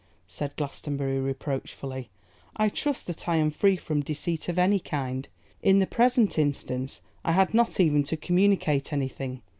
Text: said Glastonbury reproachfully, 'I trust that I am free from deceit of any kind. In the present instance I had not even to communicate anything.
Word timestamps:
said 0.27 0.55
Glastonbury 0.55 1.19
reproachfully, 1.19 2.09
'I 2.55 2.69
trust 2.69 3.05
that 3.05 3.29
I 3.29 3.35
am 3.35 3.51
free 3.51 3.77
from 3.77 4.01
deceit 4.01 4.49
of 4.49 4.57
any 4.57 4.79
kind. 4.79 5.27
In 5.61 5.77
the 5.77 5.85
present 5.85 6.39
instance 6.39 7.03
I 7.23 7.33
had 7.33 7.53
not 7.53 7.79
even 7.79 8.03
to 8.05 8.17
communicate 8.17 8.91
anything. 8.91 9.43